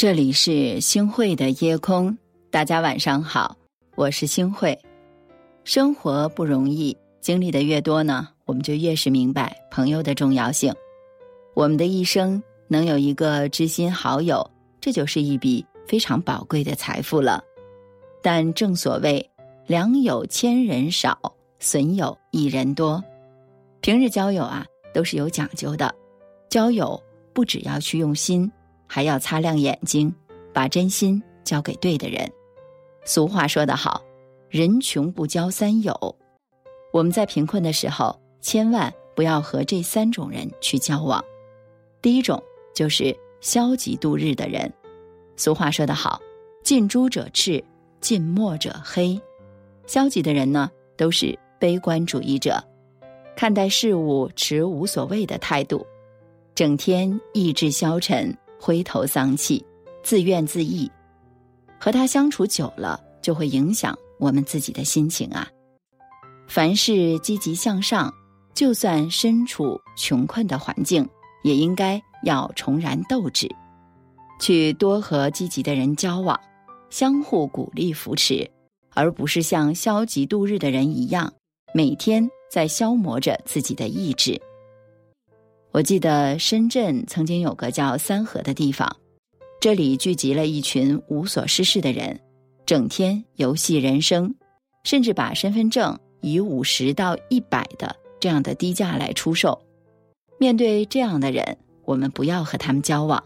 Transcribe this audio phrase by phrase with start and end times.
[0.00, 2.16] 这里是星汇的夜空，
[2.50, 3.54] 大家晚上好，
[3.96, 4.78] 我是星汇。
[5.62, 10.74] 生活不容易，经历的越多呢，我们就越是明白朋友的重要性。
[11.52, 14.50] 我们的一生能有一个知心好友，
[14.80, 17.44] 这就是一笔非常宝贵的财富了。
[18.22, 19.30] 但正所谓
[19.68, 21.20] “良友千人少，
[21.58, 23.04] 损友一人多”，
[23.82, 24.64] 平日交友啊
[24.94, 25.94] 都是有讲究的，
[26.48, 26.98] 交友
[27.34, 28.50] 不只要去用心。
[28.92, 30.12] 还要擦亮眼睛，
[30.52, 32.28] 把真心交给对的人。
[33.04, 34.02] 俗话说得好
[34.50, 36.16] ，“人穷不交三友”。
[36.92, 41.24] 我们在贫困的时候，千万不要和这三种人去交往。
[42.02, 42.42] 第一种
[42.74, 44.72] 就是消极度日的人。
[45.36, 46.20] 俗话说得好
[46.64, 47.62] ，“近朱者赤，
[48.00, 49.20] 近墨者黑”。
[49.86, 52.60] 消极的人呢，都是悲观主义者，
[53.36, 55.86] 看待事物持无所谓的态度，
[56.56, 58.36] 整天意志消沉。
[58.60, 59.64] 灰头丧气，
[60.02, 60.90] 自怨自艾，
[61.78, 65.48] 和他相处久了，就会影响我们自己的心情啊。
[66.46, 68.12] 凡事积极向上，
[68.52, 71.08] 就算身处穷困的环境，
[71.42, 73.48] 也应该要重燃斗志，
[74.38, 76.38] 去多和积极的人交往，
[76.90, 78.46] 相互鼓励扶持，
[78.92, 81.32] 而不是像消极度日的人一样，
[81.72, 84.38] 每天在消磨着自己的意志。
[85.72, 88.96] 我记得深圳曾经有个叫三河的地方，
[89.60, 92.18] 这里聚集了一群无所事事的人，
[92.66, 94.34] 整天游戏人生，
[94.82, 99.56] 甚至把身份证以五十到一百的这样的低价来出售。
[100.38, 103.22] 面对这样的人，我们不要和他们交往。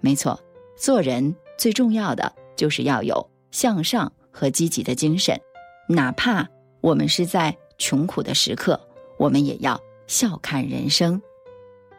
[0.00, 0.40] 没错，
[0.78, 5.38] 做人最重要的就是要有向上和积极的精神，
[5.86, 6.48] 哪怕
[6.80, 8.80] 我们是在穷苦的时刻，
[9.18, 11.20] 我们也要笑看人生。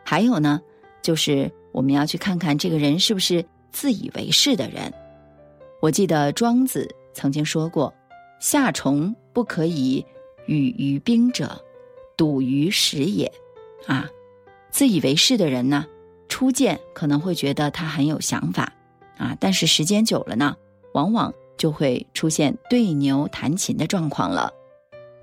[0.06, 0.62] 还有呢，
[1.02, 4.94] 就是我们要去看看这个人是不是自以为是的人。
[5.82, 7.92] 我记得庄子曾经说过
[8.40, 10.06] ：“夏虫不可以
[10.46, 11.60] 语于冰者，
[12.16, 13.32] 笃于食也。”
[13.88, 14.08] 啊，
[14.70, 15.86] 自以为是的人呢，
[16.30, 18.72] 初见可能会觉得他很有想法
[19.18, 20.56] 啊，但是时间久了呢，
[20.94, 24.54] 往往就会出现对牛弹琴的状况了。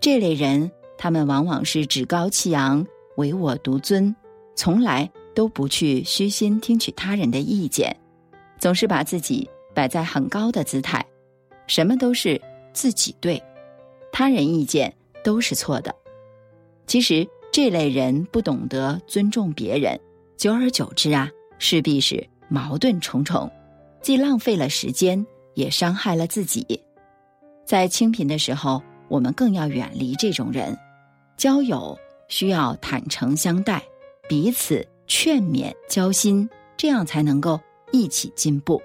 [0.01, 2.85] 这类人，他们往往是趾高气扬、
[3.17, 4.15] 唯我独尊。
[4.55, 7.95] 从来都不去虚心听取他人的意见，
[8.59, 11.05] 总是把自己摆在很高的姿态，
[11.67, 12.41] 什么都是
[12.73, 13.43] 自己对，
[14.13, 14.93] 他人意见
[15.25, 15.95] 都是错的。
[16.87, 19.99] 其实这类人不懂得尊重别人，
[20.37, 23.51] 久而久之啊，势必是矛盾重重，
[24.03, 25.25] 既浪费了时间，
[25.55, 26.81] 也伤害了自己。
[27.65, 30.77] 在清贫的时候，我们更要远离这种人，
[31.37, 31.99] 交友
[32.29, 33.83] 需要坦诚相待。
[34.33, 36.49] 彼此劝勉交心，
[36.79, 37.61] 这样才能够
[37.91, 38.81] 一起进步。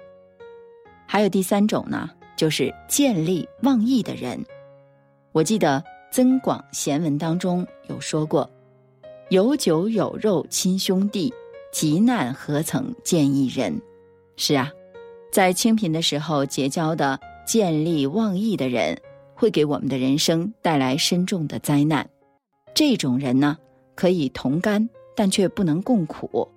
[1.06, 4.38] 还有第三种呢，就是见利忘义的人。
[5.32, 5.82] 我记得
[6.14, 8.50] 《增广贤文》当中有说过
[9.32, 11.32] ：“有酒有肉亲兄弟，
[11.72, 13.80] 急难何曾见一人。”
[14.36, 14.70] 是啊，
[15.32, 19.00] 在清贫的时候结交的见利忘义的人，
[19.34, 22.06] 会给我们的人生带来深重的灾难。
[22.74, 23.56] 这种人呢，
[23.94, 24.86] 可以同甘。
[25.18, 26.48] 但却不能共苦，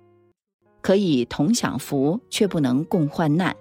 [0.82, 3.56] 可以同享福，却不能共患难。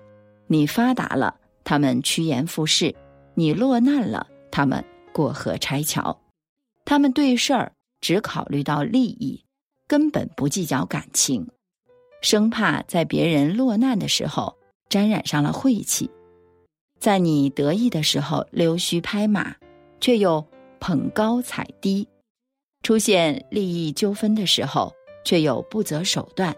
[0.46, 2.94] 你发达了，他们趋炎附势；
[3.34, 6.16] 你落难了，他们过河拆桥。
[6.86, 9.44] 他们对事儿只考虑到利益，
[9.88, 11.48] 根本不计较感情，
[12.22, 14.56] 生怕在别人落难的时候
[14.88, 16.12] 沾染上了晦气，
[17.00, 19.56] 在你得意的时候溜须拍马，
[20.00, 20.46] 却又
[20.80, 22.08] 捧高踩低。
[22.84, 24.94] 出现利益纠纷的时候，
[25.24, 26.56] 却又不择手段，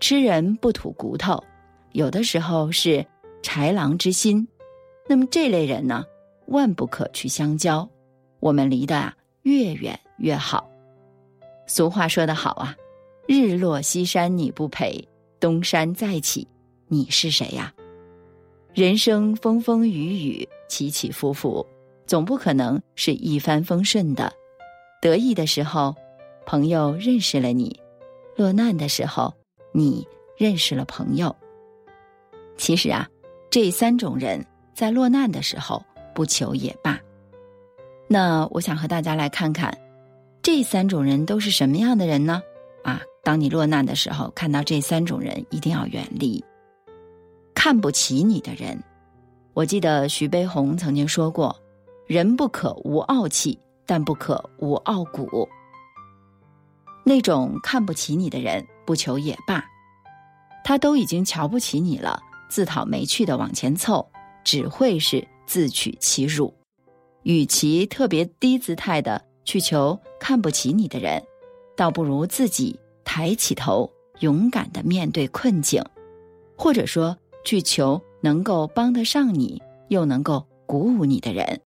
[0.00, 1.42] 吃人不吐骨头，
[1.92, 3.04] 有的时候是
[3.42, 4.48] 豺狼之心。
[5.06, 6.04] 那么这类人呢，
[6.46, 7.88] 万不可去相交，
[8.40, 10.68] 我们离得啊越远越好。
[11.66, 12.74] 俗话说得好啊，
[13.26, 15.06] 日落西山你不陪，
[15.38, 16.48] 东山再起
[16.88, 17.72] 你是谁呀？
[18.72, 21.66] 人生风风雨雨，起起伏伏，
[22.06, 24.32] 总不可能是一帆风顺的。
[25.02, 25.96] 得意的时候，
[26.46, 27.76] 朋友认识了你；
[28.36, 29.34] 落难的时候，
[29.72, 30.06] 你
[30.36, 31.34] 认识了朋友。
[32.56, 33.08] 其实啊，
[33.50, 35.82] 这三种人在落难的时候
[36.14, 37.00] 不求也罢。
[38.06, 39.76] 那我想和大家来看看，
[40.40, 42.40] 这三种人都是什么样的人呢？
[42.84, 46.40] 啊，当你落难的时候，看到这三种人，一定要远离。
[47.56, 48.80] 看不起你的人，
[49.52, 51.56] 我记得徐悲鸿曾经说过
[52.06, 53.58] ：“人不可无傲气。”
[53.92, 55.46] 但不可无傲骨。
[57.04, 59.62] 那种看不起你的人，不求也罢。
[60.64, 64.10] 他都已经瞧不起你了，自讨没趣的往前凑，
[64.44, 66.54] 只会是自取其辱。
[67.24, 71.22] 与其特别低姿态的去求看不起你的人，
[71.76, 75.84] 倒不如自己抬起头，勇敢的面对困境，
[76.56, 81.60] 或者说去求能够帮得上你，又能够鼓舞你的人。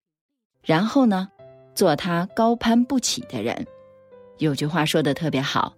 [0.62, 1.28] 然后呢，
[1.76, 3.66] 做他高攀不起的人。
[4.38, 5.74] 有句话说的特别好：“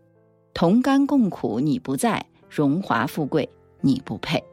[0.53, 3.47] 同甘共苦你不在，荣华富贵
[3.81, 4.44] 你不配。”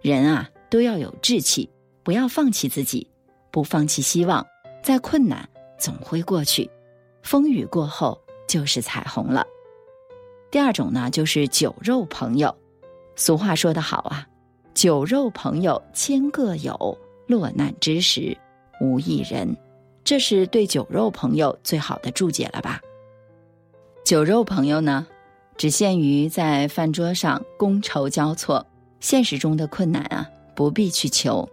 [0.00, 1.68] 人啊，都要有志气，
[2.02, 3.06] 不要放弃自己。
[3.50, 4.44] 不放弃希望，
[4.82, 5.48] 再困难
[5.78, 6.68] 总会过去，
[7.22, 9.46] 风雨过后就是彩虹了。
[10.50, 12.54] 第二种呢，就是酒肉朋友。
[13.14, 14.26] 俗话说得好啊
[14.74, 16.98] ，“酒肉朋友千个有，
[17.28, 18.36] 落难之时
[18.80, 19.56] 无一人。”
[20.04, 22.78] 这是对酒肉朋友最好的注解了吧？
[24.04, 25.06] 酒肉朋友呢，
[25.56, 28.64] 只限于在饭桌上觥筹交错，
[29.00, 31.48] 现实中的困难啊，不必去求。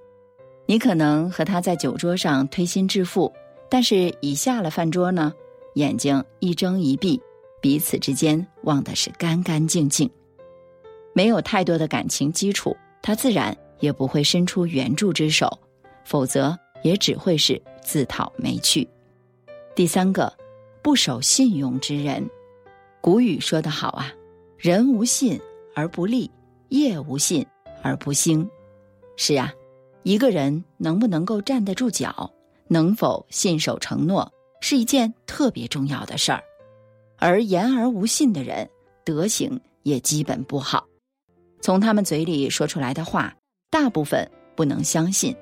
[0.65, 3.31] 你可能和他在酒桌上推心置腹，
[3.69, 5.33] 但是一下了饭桌呢，
[5.75, 7.21] 眼睛一睁一闭，
[7.61, 10.09] 彼此之间忘的是干干净净，
[11.13, 15.57] 没有太多的感情基础，他自然也不会伸出援助之手，
[16.03, 18.87] 否则也只会是自讨没趣。
[19.75, 20.31] 第三个，
[20.81, 22.29] 不守信用之人，
[23.01, 24.13] 古语说得好啊，
[24.57, 25.39] 人无信
[25.75, 26.29] 而不立，
[26.69, 27.45] 业无信
[27.81, 28.49] 而不兴。
[29.17, 29.53] 是啊。
[30.03, 32.33] 一个人能不能够站得住脚，
[32.67, 36.43] 能否信守承诺，是一件特别重要的事儿。
[37.19, 38.67] 而言而无信的人，
[39.05, 40.87] 德行也基本不好。
[41.61, 43.35] 从他们嘴里说出来的话，
[43.69, 45.35] 大部分不能相信，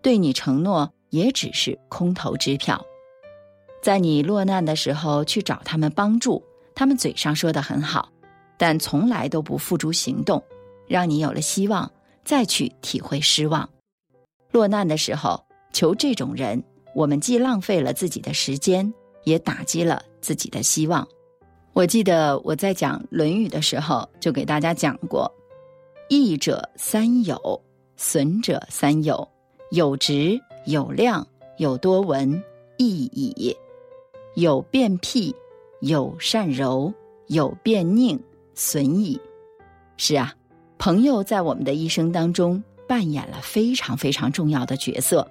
[0.00, 2.84] 对你承诺也只是空头支票。
[3.82, 6.42] 在你落难的时候去找他们帮助，
[6.74, 8.08] 他们嘴上说的很好，
[8.56, 10.42] 但从来都不付诸行动，
[10.88, 11.90] 让你有了希望，
[12.24, 13.68] 再去体会失望。
[14.52, 16.62] 落难的时候求这种人，
[16.94, 18.92] 我们既浪费了自己的时间，
[19.24, 21.06] 也打击了自己的希望。
[21.74, 25.30] 我记得我在讲《论语》的时候，就给大家讲过：
[26.08, 27.62] 益者三友，
[27.96, 29.28] 损者三友。
[29.70, 31.26] 有直，有量，
[31.56, 32.42] 有多闻，
[32.76, 33.56] 益矣；
[34.34, 35.34] 有变辟，
[35.80, 36.92] 有善柔，
[37.28, 38.18] 有变佞，
[38.54, 39.20] 损矣。
[39.96, 40.34] 是啊，
[40.78, 42.62] 朋友在我们的一生当中。
[42.88, 45.26] 扮演了非常非常重要的角色，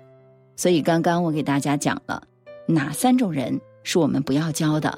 [0.56, 2.24] 所以刚刚我给大家讲了
[2.66, 4.98] 哪三种人是我们不要交的，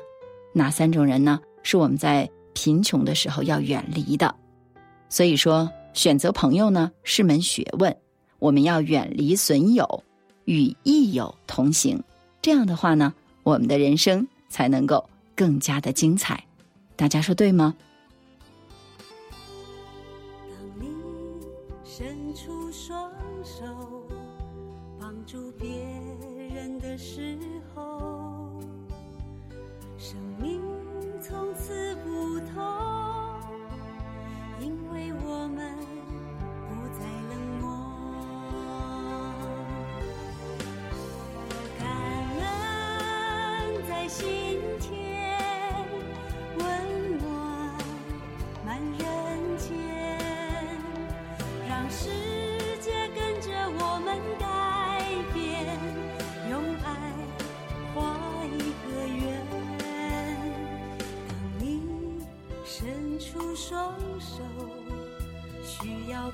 [0.54, 4.34] 哪三种人呢是我们在贫穷的时候要远离的。
[5.10, 7.94] 所以说，选择朋友呢是门学问，
[8.40, 10.04] 我们要远离损友，
[10.46, 12.04] 与益友同行。
[12.42, 13.14] 这样的话呢，
[13.44, 16.46] 我们的人生才能够更加的精彩。
[16.96, 17.76] 大家说对吗？
[20.50, 20.88] 当你
[21.84, 23.12] 伸出双
[23.44, 23.64] 手
[25.00, 25.70] 帮助别
[26.54, 27.53] 人的时候，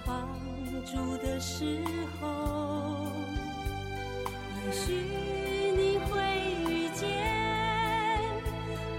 [0.10, 0.28] 帮
[0.86, 1.78] 助的时
[2.20, 2.26] 候，
[4.66, 4.92] 也许
[5.78, 6.20] 你会
[6.68, 7.08] 遇见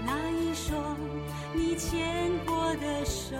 [0.05, 0.97] 那一双
[1.53, 3.35] 你牵过的手。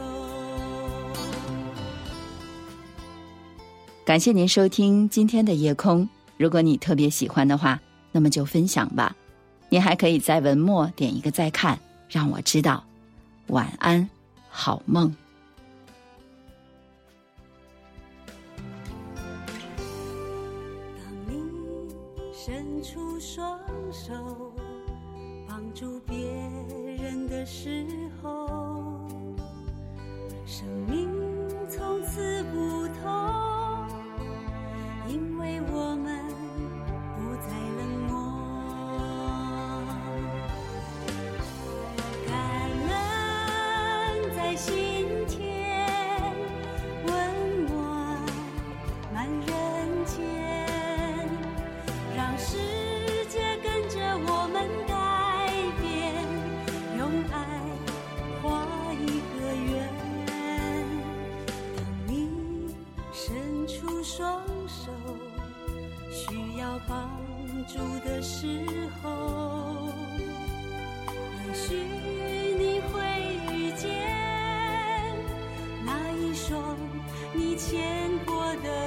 [4.03, 6.09] 感谢您收听今天的夜空。
[6.35, 7.79] 如果你特别喜欢的话，
[8.11, 9.15] 那么就分享吧。
[9.69, 12.83] 您还可以在文末点一个再看，让我知道。
[13.47, 14.09] 晚安，
[14.49, 15.15] 好梦。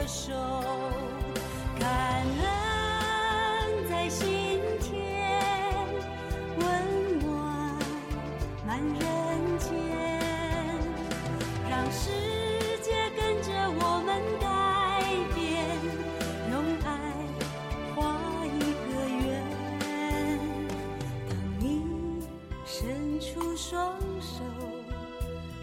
[0.07, 0.33] 手，
[1.79, 1.89] 感
[2.23, 4.93] 恩在心田，
[6.59, 6.63] 温
[7.21, 7.27] 暖
[8.67, 8.99] 满人
[9.59, 9.73] 间，
[11.71, 12.11] 让世
[12.83, 13.49] 界跟着
[13.81, 14.45] 我们改
[15.35, 15.43] 变，
[16.51, 16.53] 用
[16.85, 16.87] 爱
[17.95, 17.97] 画
[18.45, 18.87] 一个
[19.25, 19.25] 圆。
[21.29, 21.65] 当你
[22.67, 24.45] 伸出双手，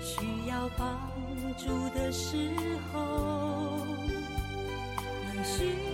[0.01, 0.81] 需要帮
[1.57, 1.63] 助
[1.95, 2.49] 的时
[2.91, 3.30] 候，
[5.43, 5.90] 许